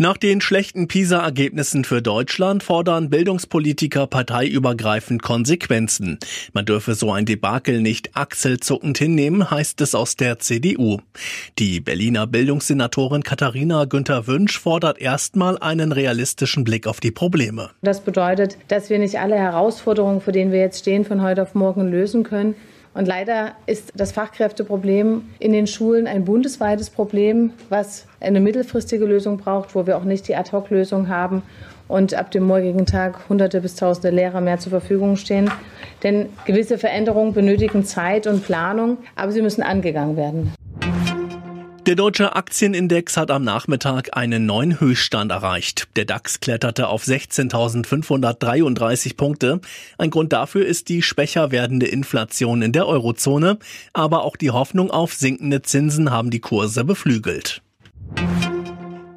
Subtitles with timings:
[0.00, 6.18] Nach den schlechten PISA-Ergebnissen für Deutschland fordern Bildungspolitiker parteiübergreifend Konsequenzen.
[6.54, 11.00] Man dürfe so ein Debakel nicht achselzuckend hinnehmen, heißt es aus der CDU.
[11.58, 17.68] Die Berliner Bildungssenatorin Katharina Günther Wünsch fordert erstmal einen realistischen Blick auf die Probleme.
[17.82, 21.54] Das bedeutet, dass wir nicht alle Herausforderungen, vor denen wir jetzt stehen, von heute auf
[21.54, 22.54] morgen lösen können.
[22.92, 29.38] Und leider ist das Fachkräfteproblem in den Schulen ein bundesweites Problem, was eine mittelfristige Lösung
[29.38, 31.42] braucht, wo wir auch nicht die Ad-Hoc-Lösung haben
[31.86, 35.50] und ab dem morgigen Tag hunderte bis tausende Lehrer mehr zur Verfügung stehen.
[36.02, 40.52] Denn gewisse Veränderungen benötigen Zeit und Planung, aber sie müssen angegangen werden.
[41.90, 45.88] Der deutsche Aktienindex hat am Nachmittag einen neuen Höchststand erreicht.
[45.96, 49.60] Der DAX kletterte auf 16.533 Punkte.
[49.98, 53.58] Ein Grund dafür ist die schwächer werdende Inflation in der Eurozone,
[53.92, 57.60] aber auch die Hoffnung auf sinkende Zinsen haben die Kurse beflügelt.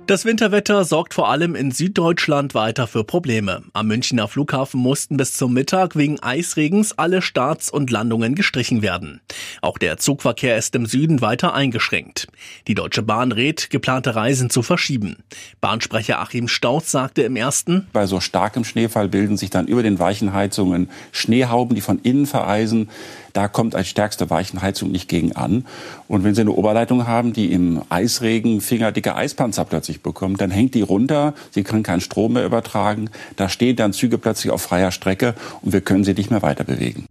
[0.08, 3.61] Das Winterwetter sorgt vor allem in Süddeutschland weiter für Probleme.
[3.73, 9.22] Am Münchner Flughafen mussten bis zum Mittag wegen Eisregens alle Starts und Landungen gestrichen werden.
[9.64, 12.28] Auch der Zugverkehr ist im Süden weiter eingeschränkt.
[12.67, 15.23] Die Deutsche Bahn rät, geplante Reisen zu verschieben.
[15.61, 20.00] Bahnsprecher Achim Stauz sagte im ersten, Bei so starkem Schneefall bilden sich dann über den
[20.00, 22.89] Weichenheizungen Schneehauben, die von innen vereisen.
[23.31, 25.66] Da kommt als stärkste Weichenheizung nicht gegen an.
[26.09, 30.75] Und wenn Sie eine Oberleitung haben, die im Eisregen fingerdicke Eispanzer plötzlich bekommt, dann hängt
[30.75, 31.36] die runter.
[31.52, 33.09] Sie können keinen Strom mehr übertragen.
[33.38, 36.66] Da stehen dann Züge plötzlich auf freier Strecke und wir können sie nicht mehr weiter
[36.66, 37.05] bewegen.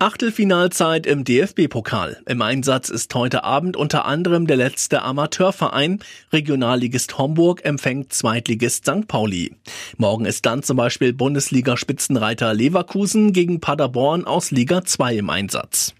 [0.00, 2.22] Achtelfinalzeit im DFB-Pokal.
[2.26, 6.00] Im Einsatz ist heute Abend unter anderem der letzte Amateurverein.
[6.32, 9.06] Regionalligist Homburg empfängt Zweitligist St.
[9.06, 9.56] Pauli.
[9.98, 15.92] Morgen ist dann zum Beispiel Bundesliga-Spitzenreiter Leverkusen gegen Paderborn aus Liga 2 im Einsatz.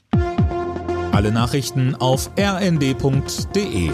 [1.12, 3.90] Alle Nachrichten auf rnd.de